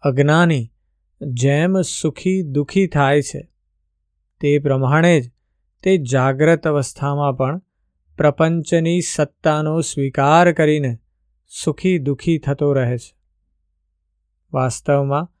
અજ્ઞાની 0.00 0.72
જેમ 1.20 1.80
સુખી 1.80 2.42
દુઃખી 2.42 2.86
થાય 2.86 3.22
છે. 3.22 3.48
તે 4.40 4.58
પ્રમાણે 4.58 5.20
જ 5.20 5.30
તે 5.82 5.98
જાગ્રત 5.98 6.68
અવસ્થામાં 6.68 7.36
પણ 7.36 7.60
પ્રપંચની 8.16 9.00
સત્તાનો 9.00 9.80
સ્વીકાર 9.80 10.52
કરીને 10.52 10.98
સુખી 11.64 11.98
દુઃખી 11.98 12.38
થતો 12.38 12.72
રહે 12.72 12.98
છે. 12.98 13.16
વાસ્તવમાં 14.52 15.32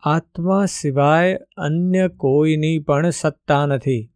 આત્મા 0.00 0.64
સિવાય 0.64 1.38
અન્ય 1.56 2.08
કોઈની 2.08 2.78
પણ 2.78 3.10
સત્તા 3.10 3.66
નથી. 3.66 4.12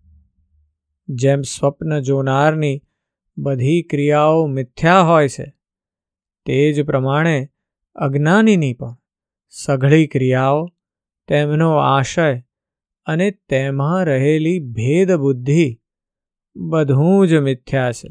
જેમ 1.08 1.40
સ્વપ્ન 1.40 2.00
જોનારની 2.00 2.82
બધી 3.36 3.82
ક્રિયાઓ 3.82 4.46
મિથ્યા 4.46 5.00
હોય 5.00 5.28
છે. 5.28 5.54
તે 6.46 6.72
જ 6.72 6.86
પ્રમાણે 6.86 7.48
અજ્ઞાનીની 7.94 8.72
પણ 8.72 8.96
સઘળી 9.48 10.06
ક્રિયાઓ, 10.06 10.68
તેમનો 11.28 11.76
આશય 11.76 12.42
અને 13.06 13.30
તેમાં 13.30 14.04
રહેલી 14.04 14.58
ભેદબુદ્ધિ 14.58 15.80
બધું 16.56 17.28
જ 17.28 17.34
મિથ્યા 17.34 17.92
છે. 17.92 18.08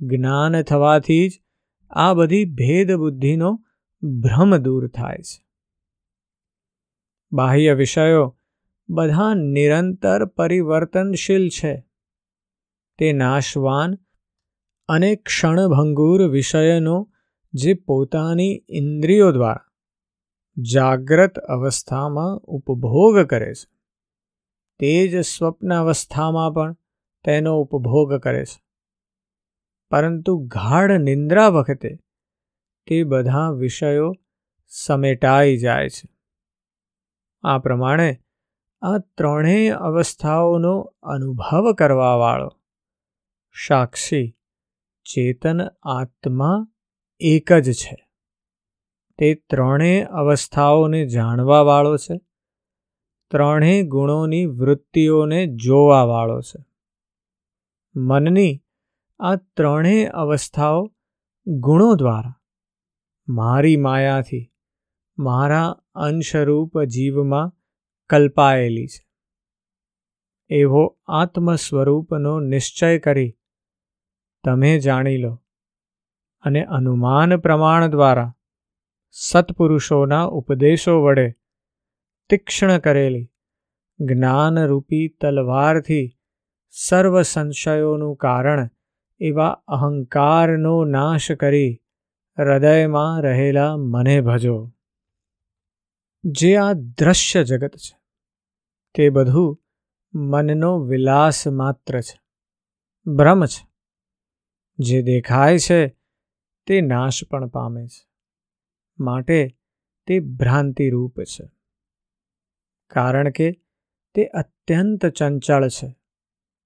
જ્ઞાન 0.00 0.62
થવાથી 0.62 1.28
જ 1.28 1.42
આ 1.90 2.14
બધી 2.14 2.44
ભેદબુદ્ધિનો 2.44 3.64
ભ્રમ 4.02 4.56
દૂર 4.56 4.88
થાય 4.88 5.16
છે. 5.16 5.46
બાહ્ય 7.32 7.74
વિષયો 7.74 8.38
બધા 8.88 9.34
નિરંતર 9.34 10.24
પરિવર્તનશીલ 10.24 11.48
છે. 11.48 11.87
તે 12.98 13.12
નાશવાન 13.12 13.98
અને 14.88 15.16
ક્ષણભંગુર 15.16 16.28
વિષયનો 16.28 17.12
જે 17.52 17.74
પોતાની 17.74 18.64
ઇન્દ્રિયો 18.68 19.32
દ્વારા 19.32 19.64
જાગ્રત 20.56 21.38
અવસ્થામાં 21.38 22.36
ઉપભોગ 22.36 23.20
કરે 23.20 23.54
છે, 23.54 23.78
તે 24.78 25.08
જ 25.08 25.20
સ્વપ્ન 25.20 25.74
અવસ્થામાં 25.74 26.52
પણ 26.52 26.76
તેનો 27.24 27.60
ઉપભોગ 27.60 28.14
કરે 28.14 28.44
છે. 28.44 28.62
પરંતુ 29.90 30.38
ગાઢ 30.38 30.92
નિંદ્રા 30.92 31.48
વખતે 31.48 31.96
તે 32.86 33.04
બધા 33.04 33.50
વિષયો 33.50 34.12
સમેટાઈ 34.66 35.56
જાય 35.56 35.88
છે. 35.88 36.08
આ 37.42 37.58
પ્રમાણે 37.58 38.20
આ 38.82 38.98
ત્રણેય 38.98 39.70
અવસ્થાઓનો 39.70 40.80
અનુભવ 41.02 41.72
કરવાવાળો 41.72 42.57
સાક્ષી, 43.66 44.36
ચેતન 45.04 45.60
આત્મા 45.82 46.68
એક 47.20 47.52
જ 47.52 47.72
છે. 47.72 48.08
તે 49.18 49.34
ત્રણેય 49.34 50.04
અવસ્થાઓને 50.04 51.06
જાણવાવાળો 51.06 51.96
છે. 51.96 52.20
ત્રણેય 53.30 53.82
ગુણોની 53.82 54.46
વૃત્તિઓને 54.46 55.46
જોવાવાળો 55.46 56.40
છે. 56.40 56.64
મનની 57.96 58.62
આ 59.20 59.36
ત્રણેય 59.36 60.06
અવસ્થાઓ 60.06 60.94
ગુણો 61.46 61.94
દ્વારા, 61.94 62.40
મારી 63.28 63.76
માયાથી, 63.76 64.52
મારા 65.18 65.82
અંશરૂપ 65.94 66.82
જીવમાં 66.82 67.52
કલ્પાયેલી 68.10 68.86
છે. 68.86 69.08
એવો 70.50 70.98
આત્મ 71.06 71.54
સ્વરૂપનો 71.54 72.40
નિશ્ચય 72.40 72.98
કરી 72.98 73.37
તમે 74.44 74.78
જાણી 74.78 75.16
લો. 75.16 75.42
અને 76.40 76.64
અનુમાન 76.64 77.36
પ્રમાણ 77.36 77.86
દ્વારા 77.86 78.34
સત્પુરુષોના 79.10 80.22
ઉપદેશો 80.22 81.02
વડે 81.02 81.34
તીક્ષ્ણ 82.30 82.78
કરેલી 82.78 83.32
જ્ઞાનરૂપી 84.00 85.08
તલવારથી 85.20 86.18
સર્વ 86.70 87.22
સંશયોનું 87.22 88.16
કારણ 88.16 88.68
એવા 89.20 89.62
અહંકારનો 89.68 90.84
નાશ 90.84 91.32
કરી 91.32 91.82
હૃદયમાં 92.38 93.22
રહેલા 93.22 93.76
મને 93.76 94.20
ભજો. 94.20 94.72
જે 96.24 96.56
આ 96.56 96.72
દ્રશ્ય 96.72 97.44
જગત 97.44 97.76
છે, 97.76 97.98
તે 98.94 99.10
બધું 99.10 99.58
મનનો 100.14 100.78
વિલાસ 100.78 101.46
માત્ર 101.48 102.00
છે 102.00 102.20
ભ્રમ 103.06 103.44
છે. 103.44 103.67
જે 104.78 105.02
દેખાય 105.02 105.58
છે 105.58 105.88
તે 106.66 106.80
નાશ 106.80 107.24
પણ 107.24 107.48
પામે 107.48 107.86
છે. 107.86 108.08
માટે 108.98 109.58
તે 110.06 110.20
ભ્રાંતિરૂપ 110.20 111.22
છે. 111.22 111.50
કારણ 112.86 113.30
કે 113.30 113.52
તે 114.14 114.24
અત્યંત 114.24 115.06
ચંચળ 115.06 115.68
છે, 115.68 115.94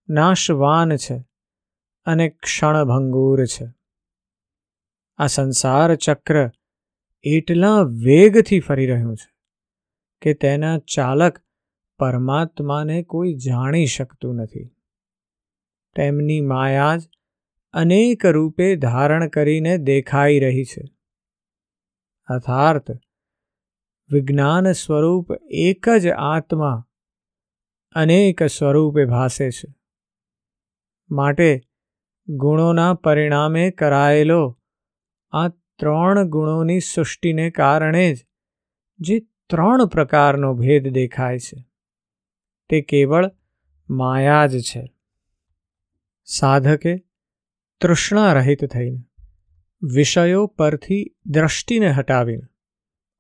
નાશવાન 0.09 0.97
છે 0.97 1.25
અને 2.05 2.29
ક્ષણભંગુર 2.29 3.45
છે. 3.45 3.67
આ 5.17 5.27
સંસાર 5.27 5.95
ચક્ર 5.95 6.51
એટલા 7.23 7.83
વેગથી 7.83 8.61
ફરી 8.61 8.87
રહ્યું 8.87 9.17
છે 9.17 9.33
કે 10.23 10.35
તેના 10.35 10.79
ચાલક 10.79 11.39
પરમાત્માને 11.99 13.03
કોઈ 13.03 13.35
જાણી 13.35 13.87
શકતું 13.87 14.35
નથી. 14.35 14.77
તેમની 15.97 16.41
માયા 16.41 16.97
જ 16.97 17.09
અનેક 17.73 18.27
રૂપે 18.27 18.77
ધારણ 18.77 19.29
કરીને 19.29 19.79
દેખાઈ 19.79 20.41
રહી 20.41 20.65
છે. 20.65 20.85
અર્થાર્થ 22.29 22.91
વિજ્ઞાન 24.11 24.73
સ્વરૂપ 24.73 25.33
એક 25.51 25.89
જ 25.89 26.09
આત્મા 26.09 26.87
અનેક 27.95 28.43
સ્વરૂપે 28.43 29.05
ભાસે 29.05 29.51
છે. 29.51 29.75
માટે 31.11 31.61
ગુણોના 32.29 32.95
પરિણામે 32.95 33.71
કરાયેલો 33.71 34.59
આ 35.31 35.49
ત્રણ 35.49 36.29
ગુણોની 36.29 36.81
સૃષ્ટિને 36.81 37.51
કારણે 37.51 38.15
જ 38.15 38.27
જે 38.99 39.21
ત્રણ 39.51 39.87
પ્રકારનો 39.87 40.55
ભેદ 40.55 40.89
દેખાય 40.89 41.39
છે, 41.39 41.65
તે 42.69 42.81
કેવળ 42.81 43.31
માયા 43.91 44.47
જ 44.47 44.61
છે. 44.61 44.85
સાધકે 46.25 47.12
તૃષ્ણા 47.83 48.33
રહિત 48.33 48.65
થઈને, 48.65 49.05
વિષયો 49.83 50.47
પરથી 50.47 51.17
દ્રષ્ટિને 51.27 51.91
હટાવીને 51.91 52.43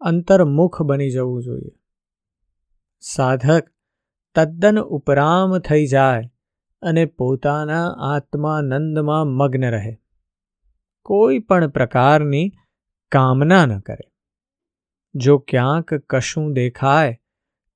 અંતર્મુખ 0.00 0.82
બની 0.82 1.10
જવું 1.10 1.42
જોઈએ. 1.42 1.78
સાધક 3.00 3.64
તદ્દન 4.34 4.78
ઉપરામ 4.78 5.58
થઈ 5.58 5.86
જાય 5.86 6.22
અને 6.82 7.04
પોતાના 7.04 7.86
આત્માનંદમાં 7.86 9.26
મગ્ન 9.26 9.70
રહે. 9.70 9.98
કોઈ 11.02 11.38
પણ 11.38 11.68
પ્રકારની 11.68 12.52
કામના 13.12 13.66
ન 13.66 13.78
કરે. 13.78 14.12
જો 15.14 15.38
ક્યાંક 15.38 15.94
કશું 15.94 16.52
દેખાય, 16.52 17.20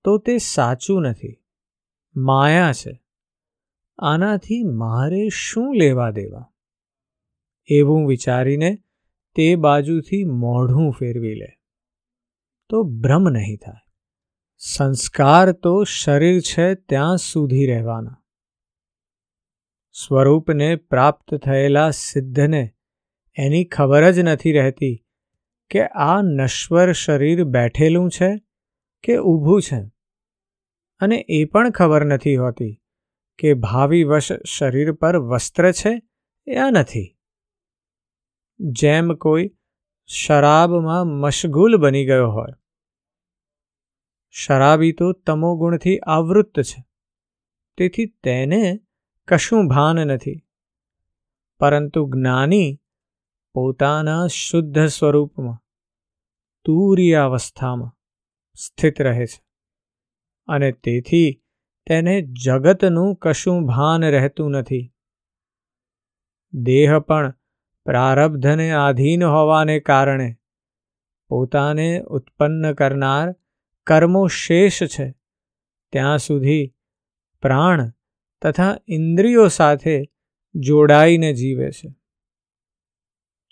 તો 0.04 0.18
તે 0.18 0.38
સાચું 0.38 1.02
નથી. 1.02 1.44
માયા 2.16 2.72
છે. 2.72 3.04
આનાથી 3.98 4.62
મારે 4.62 5.28
શું 5.28 5.74
લેવા 5.74 6.10
દેવા? 6.10 6.52
એવું 7.66 8.06
વિચારીને 8.06 8.78
તે 9.34 9.56
બાજુથી 9.56 10.24
મોઢું 10.24 10.92
ફેરવી 10.92 11.34
લે. 11.34 11.60
તો 12.68 12.82
ભ્રમ 12.82 13.28
નહીં 13.28 13.56
થાય. 13.56 13.92
સંસ્કાર 14.58 15.52
તો 15.52 15.84
શરીર 15.84 16.40
છે 16.40 16.74
ત્યાં 16.74 17.16
સુધી 17.16 17.66
રહેવાના. 17.66 18.22
સ્વરૂપને 19.92 20.76
પ્રાપ્ત 20.76 21.34
થયેલા 21.34 21.90
સિદ્ધને 21.90 22.70
એની 23.36 23.64
ખબર 23.64 24.10
જ 24.10 24.18
નથી 24.18 24.52
રહેતી 24.52 25.04
કે 25.70 25.86
આ 25.86 26.20
નશ્વર 26.22 26.92
શરીર 26.92 27.44
બેઠેલું 27.44 28.10
છે 28.10 28.40
કે 29.02 29.16
ઊભું 29.16 29.62
છે. 29.62 29.80
અને 31.00 31.26
એ 31.28 31.44
પણ 31.44 31.70
ખબર 31.70 32.04
નથી 32.04 32.36
હોતી 32.36 32.82
કે 33.38 33.54
ભાવિ 33.54 34.04
વશ 34.04 34.32
શરીર 34.32 34.92
પર 34.92 35.16
વસ્ત્ર 35.16 35.72
છે 35.72 36.02
યા 36.48 36.70
નથી. 36.70 37.15
જેમ 38.58 39.14
કોઈ 39.14 39.50
શરાબમાં 40.06 41.06
મશગુલ 41.06 41.76
બની 41.76 42.06
ગયો 42.06 42.30
હોય. 42.30 42.52
શરાબી 44.30 44.92
તો 44.92 45.12
તમોગુણથી 45.12 45.98
આવૃત્ત 45.98 46.60
છે. 46.60 46.84
તેથી 47.76 48.06
તેને 48.06 48.80
કશું 49.28 49.68
ભાન 49.68 49.96
નથી. 49.96 50.42
પરંતુ 51.58 52.10
જ્ઞાની 52.14 52.80
પોતાના 53.52 54.26
શુદ્ધ 54.26 54.86
સ્વરૂપમાં 54.86 55.58
તુર્યાવસ્થામાં 56.64 57.96
સ્થિત 58.54 59.00
રહે 59.00 59.26
છે 59.26 59.44
અને 60.48 60.72
તેથી 60.72 61.42
તેને 61.86 62.22
જગતનું 62.22 63.16
કશું 63.16 63.66
ભાન 63.66 64.04
રહેતું 64.04 64.50
નથી. 64.50 64.94
દેહ 66.52 66.98
પણ 66.98 67.34
પ્રારબ્ધને 67.86 68.72
આધીન 68.72 69.24
હોવાને 69.24 69.80
કારણે 69.80 70.36
પોતાને 71.28 72.02
ઉત્પન્ન 72.02 72.72
કરનાર 72.72 73.34
કર્મો 73.86 74.26
શેષ 74.26 74.82
છે. 74.82 75.14
ત્યાં 75.92 76.18
સુધી 76.18 76.74
પ્રાણ 77.42 77.92
તથા 78.42 78.76
ઇન્દ્રિયો 78.88 79.48
સાથે 79.48 80.04
જોડાઈને 80.54 81.32
જીવે 81.32 81.70
છે. 81.70 81.94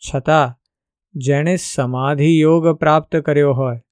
છતાં 0.07 0.61
જેણે 1.15 1.57
સમાધિ 1.57 2.39
યોગ 2.41 2.69
પ્રાપ્ત 2.69 3.17
કર્યો 3.17 3.53
હોય 3.53 3.83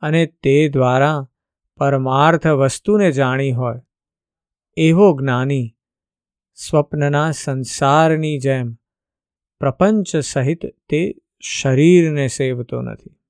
અને 0.00 0.26
તે 0.26 0.68
દ્વારા 0.68 1.28
પરમાર્થ 1.76 2.46
વસ્તુને 2.46 3.12
જાણી 3.12 3.52
હોય, 3.52 3.80
એવો 4.76 5.16
જ્ઞાની 5.20 5.76
સ્વપ્નના 6.54 7.30
સંસારની 7.30 8.38
જેમ 8.38 8.77
પ્રપંચ 9.60 10.16
સહિત 10.16 10.66
તે 10.88 11.14
શરીરને 11.40 12.26
સેવતો 12.26 12.82
નથી. 12.82 13.20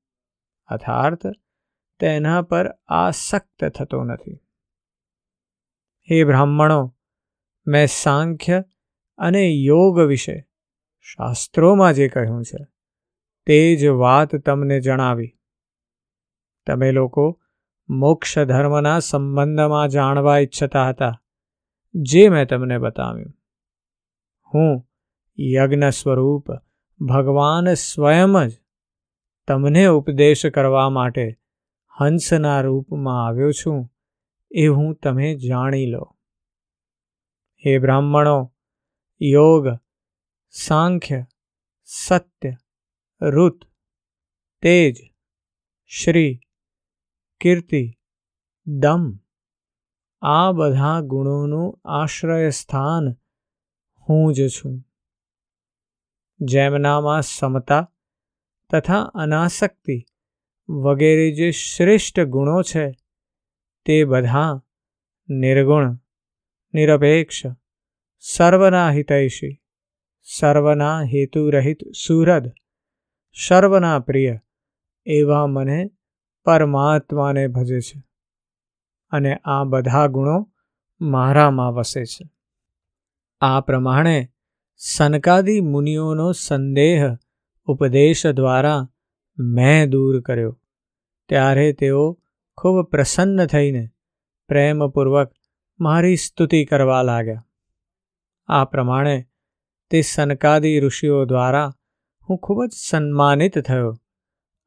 અર્થાર્થ 0.66 1.26
તેના 2.00 2.42
પર 2.42 2.70
આસક્ત 2.86 3.64
થતો 3.64 4.04
નથી. 4.04 4.40
હે 6.10 6.24
બ્રાહ્મણો, 6.24 6.96
મેં 7.66 7.86
સાંખ્ય 7.86 8.64
અને 9.18 9.48
યોગ 9.48 10.00
વિશે 10.00 10.48
શાસ્ત્રોમાં 11.00 11.94
જે 11.94 12.08
કહ્યું 12.08 12.44
છે, 12.44 12.66
તે 13.46 13.76
જ 13.76 13.86
વાત 13.86 14.36
તમને 14.36 14.80
જણાવી. 14.80 15.38
તમે 16.66 16.92
લોકો 16.92 17.40
મોક્ષ 17.88 18.38
ધર્મના 18.38 18.98
સંબંધમાં 18.98 19.88
જાણવા 19.88 20.38
ઈચ્છતા 20.38 20.88
હતા, 20.88 21.22
જે 21.94 22.28
મેં 22.28 22.46
તમને 22.46 22.78
બતાવ્યું. 22.78 23.34
હું 24.54 24.87
યજ્ઞ 25.40 25.88
સ્વરૂપ 25.88 26.46
ભગવાન 27.00 27.74
સ્વયં 27.74 28.48
જ 28.48 28.60
તમને 29.48 29.86
ઉપદેશ 29.86 30.46
કરવા 30.46 30.90
માટે 30.90 31.40
હંસના 32.00 32.60
રૂપમાં 32.60 33.26
આવ્યો 33.26 33.50
છું 33.52 33.92
એવું 34.50 34.94
તમે 34.94 35.36
જાણી 35.36 35.86
લો. 35.86 36.16
હે 37.66 37.78
બ્રાહ્મણો, 37.78 38.54
યોગ, 39.22 39.66
સાંખ્ય, 40.50 41.24
સત્ય, 41.84 42.52
ઋત, 43.22 43.60
તેજ, 44.62 44.94
શ્રી, 45.86 46.40
કીર્તિ, 47.40 47.92
દમ 48.66 49.18
આ 50.20 50.52
બધા 50.52 51.00
ગુણોનું 51.00 51.80
આશ્રય 51.84 52.50
સ્થાન 52.50 53.12
હું 54.08 54.34
જ 54.34 54.48
છું. 54.48 54.87
જેમનામાં 56.40 57.22
સમતા 57.22 57.92
તથા 58.72 59.00
અનાસક્તિ 59.02 60.04
વગેરે 60.68 61.34
જે 61.34 61.50
શ્રેષ્ઠ 61.50 62.20
ગુણો 62.20 62.62
છે, 62.62 62.90
તે 63.84 64.04
બધા 64.04 64.62
નિર્ગુણ, 65.28 65.98
નિરપેક્ષ, 66.74 67.42
સર્વના 68.18 68.90
હિતૈષી, 68.90 69.62
સર્વના 70.22 71.02
હેતુરહિત 71.02 71.78
સુરદ 72.06 72.52
સર્વના 73.48 73.98
પ્રિય 73.98 74.38
એવા 75.06 75.46
મને 75.46 75.90
પરમાત્માને 76.44 77.48
ભજે 77.48 77.80
છે 77.80 78.02
અને 79.10 79.36
આ 79.44 79.64
બધા 79.64 80.06
ગુણો 80.06 80.52
મારામાં 81.00 81.72
વસે 81.72 82.04
છે. 82.04 82.30
આ 83.40 83.60
પ્રમાણે 83.60 84.32
સનકાદી 84.80 85.60
મુનિઓનો 85.60 86.32
સંદેહ 86.32 87.16
ઉપદેશ 87.66 88.26
દ્વારા 88.26 88.88
મેં 89.38 89.90
દૂર 89.90 90.20
કર્યો. 90.20 90.60
ત્યારે 91.28 91.72
તેઓ 91.72 92.18
ખૂબ 92.58 92.82
પ્રસન્ન 92.82 93.46
થઈને 93.46 93.88
પ્રેમપૂર્વક 94.48 95.32
મારી 95.80 96.16
સ્તુતિ 96.16 96.64
કરવા 96.64 97.02
લાગ્યા. 97.02 97.46
આ 98.46 98.64
પ્રમાણે 98.64 99.28
તે 99.90 100.00
સનકાદી 100.00 100.80
ઋષિઓ 100.80 101.24
દ્વારા 101.24 101.72
હું 102.28 102.38
ખૂબ 102.38 102.64
જ 102.64 102.70
સન્માનિત 102.72 103.58
થયો 103.58 103.96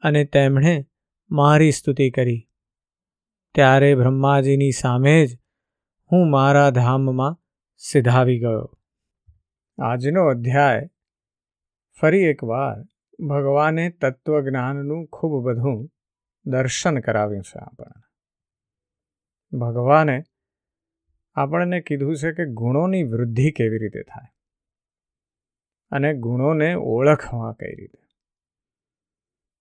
અને 0.02 0.24
તેમણે 0.26 0.88
મારી 1.32 1.72
સ્તુતિ 1.72 2.12
કરી. 2.12 2.50
ત્યારે 3.56 3.96
બ્રહ્માજીની 3.96 4.72
સામે 4.72 5.26
જ 5.26 5.38
હું 6.12 6.32
મારા 6.32 6.70
ધામમાં 6.70 7.38
સિધાવી 7.78 8.40
ગયો. 8.40 8.78
આજનો 9.82 10.26
અધ્યાય 10.26 10.90
ફરી 12.02 12.24
એકવાર 12.24 12.82
ભગવાને 13.26 13.90
તત્વજ્ઞાનનું 13.90 15.08
ખૂબ 15.08 15.44
બધું 15.46 15.90
દર્શન 16.46 17.00
કરાવ્યું 17.00 17.44
છે 17.44 17.60
આપણને. 17.60 18.02
ભગવાને 19.58 20.24
આપણને 21.36 21.82
કીધું 21.82 22.16
છે 22.16 22.32
કે 22.32 22.46
ગુણોની 22.46 23.04
વૃદ્ધિ 23.04 23.52
કેવી 23.52 23.78
રીતે 23.78 24.02
થાય 24.02 24.30
અને 25.92 26.14
ગુણોને 26.14 26.74
ઓળખવા 26.74 27.54
કઈ 27.54 27.76
રીતે. 27.76 28.00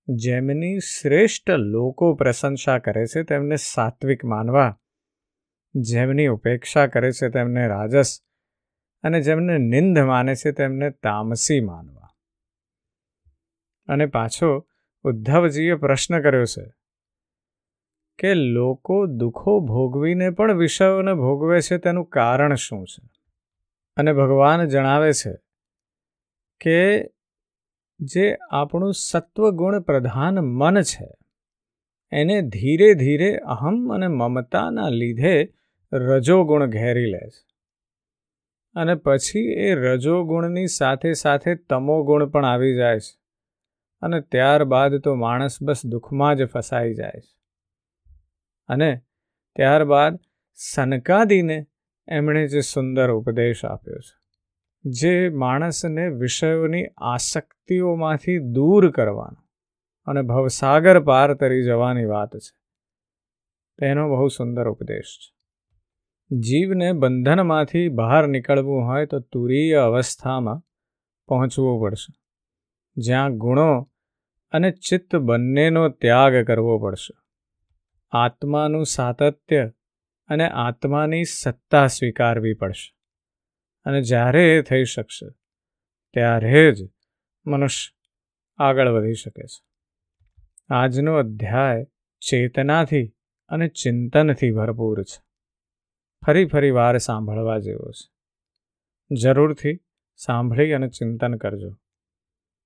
જેમની 0.09 0.79
શ્રેષ્ઠ 0.79 1.51
લોકો 1.51 2.15
પ્રશંસા 2.15 2.79
કરે 2.79 3.07
છે 3.07 3.23
તેમને 3.23 3.57
સાત્વિક 3.57 4.25
માનવા, 4.25 4.81
જેમની 5.75 6.27
ઉપેક્ષા 6.27 6.87
કરે 6.87 7.13
છે 7.13 7.29
તેમને 7.29 7.69
રાજસ 7.69 8.21
અને 9.03 9.21
જેમને 9.21 9.59
નિંદ 9.59 9.99
માને 9.99 10.35
છે 10.35 10.53
તેમને 10.53 10.91
તામસી 10.91 11.61
માનવા. 11.61 12.09
અને 13.89 14.07
પાછો 14.07 14.67
ઉદ્ધવજીએ 15.03 15.75
પ્રશ્ન 15.75 16.23
કર્યો 16.23 16.45
છે 16.45 16.73
કે 18.19 18.35
લોકો 18.35 19.07
દુઃખો 19.07 19.61
ભોગવીને 19.61 20.31
પણ 20.31 20.53
વિષયોને 20.53 21.15
ભોગવે 21.15 21.61
છે 21.61 21.79
તેનું 21.79 22.05
કારણ 22.05 22.55
શું 22.55 22.87
છે? 22.87 23.11
અને 23.97 24.13
ભગવાન 24.13 24.65
જણાવે 24.65 25.13
છે 25.13 25.37
કે 26.61 27.11
જે 28.01 28.37
આપણું 28.51 28.95
સત્વગુણ 28.95 29.81
પ્રધાન 29.81 30.35
મન 30.35 30.83
છે, 30.83 31.15
એને 32.13 32.43
ધીરે 32.43 32.95
ધીરે 32.95 33.37
અહમ 33.37 33.95
અને 33.95 34.09
મમતાના 34.09 34.89
લીધે 34.89 35.55
રજોગુણ 35.93 36.67
ઘેરી 36.67 37.07
લે 37.07 37.29
છે. 37.29 37.50
અને 38.75 38.95
પછી 38.95 39.39
એ 39.39 39.75
રજોગુણની 39.75 40.67
સાથે 40.67 41.13
સાથે 41.13 41.55
તમોગુણ 41.55 42.27
પણ 42.27 42.45
આવી 42.45 42.77
જાય 42.77 42.99
છે. 42.99 43.21
અને 44.01 44.21
ત્યારબાદ 44.21 44.95
તો 44.95 45.15
માણસ 45.15 45.63
બસ 45.63 45.87
દુઃખમાં 45.87 46.37
જ 46.37 46.45
ફસાઈ 46.45 46.95
જાય 46.95 47.21
છે. 47.21 47.41
અને 48.69 49.01
ત્યારબાદ 49.57 50.19
સનકાદીને 50.55 51.67
એમણે 52.09 52.49
જે 52.49 52.61
સુંદર 52.61 53.11
ઉપદેશ 53.11 53.65
આપ્યો 53.65 53.99
છે, 53.99 54.21
જે 54.85 55.29
માણસને 55.29 56.09
વિષયોની 56.09 56.87
આસક્તિઓમાંથી 56.99 58.39
દૂર 58.39 58.91
કરવાનો 58.91 59.49
અને 60.05 60.23
ભવસાગર 60.23 61.01
પાર 61.01 61.35
તરી 61.35 61.63
જવાની 61.63 62.05
વાત 62.05 62.37
છે. 62.37 62.61
તેનો 63.79 64.09
બહુ 64.09 64.29
સુંદર 64.29 64.69
ઉપદેશ 64.69 65.19
છે. 65.21 65.40
જીવને 66.39 66.93
બંધનમાંથી 66.93 67.89
બહાર 67.89 68.27
નીકળવું 68.27 68.85
હોય 68.85 69.07
તો 69.07 69.21
તુરીય 69.21 69.75
અવસ્થામાં 69.75 70.63
પહોંચવું 71.29 71.83
પડશે. 71.83 72.21
જ્યાં 72.97 73.37
ગુણો 73.37 73.91
અને 74.51 74.71
ચિત્ત 74.71 75.17
બંનેનો 75.17 75.89
ત્યાગ 75.89 76.47
કરવો 76.47 76.79
પડશે. 76.79 77.19
આત્માનું 78.11 78.87
સાતત્ય 78.87 79.73
અને 80.29 80.49
આત્માની 80.49 81.25
સત્તા 81.25 81.87
સ્વીકારવી 81.87 82.55
પડશે. 82.55 82.97
અને 83.85 84.03
જ્યારે 84.03 84.57
એ 84.57 84.63
થઈ 84.63 84.85
શકશે, 84.85 85.27
ત્યારે 86.13 86.73
જ 86.73 86.91
મનુષ્ય 87.47 88.11
આગળ 88.59 88.89
વધી 88.89 89.15
શકે 89.15 89.43
છે. 89.43 89.65
આજનો 90.69 91.15
અધ્યાય 91.15 91.87
ચેતનાથી 92.21 93.17
અને 93.49 93.69
ચિંતનથી 93.69 94.51
ભરપૂર 94.51 95.03
છે. 95.03 95.30
ફરી 96.27 96.45
ફરી 96.45 96.71
વાર 96.71 96.99
સાંભળવા 96.99 97.59
જેવો 97.59 97.91
છે. 97.91 98.13
જરૂરથી 99.15 99.81
સાંભળી 100.17 100.73
અને 100.73 100.89
ચિંતન 100.89 101.35
કરજો. 101.35 101.77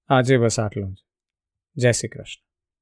આજે 0.09 0.37
બસ 0.37 0.61
આટલું 0.61 0.93
જ. 0.93 0.97
જય 1.77 1.93
શ્રી 1.93 2.09
કૃષ્ણ. 2.09 2.54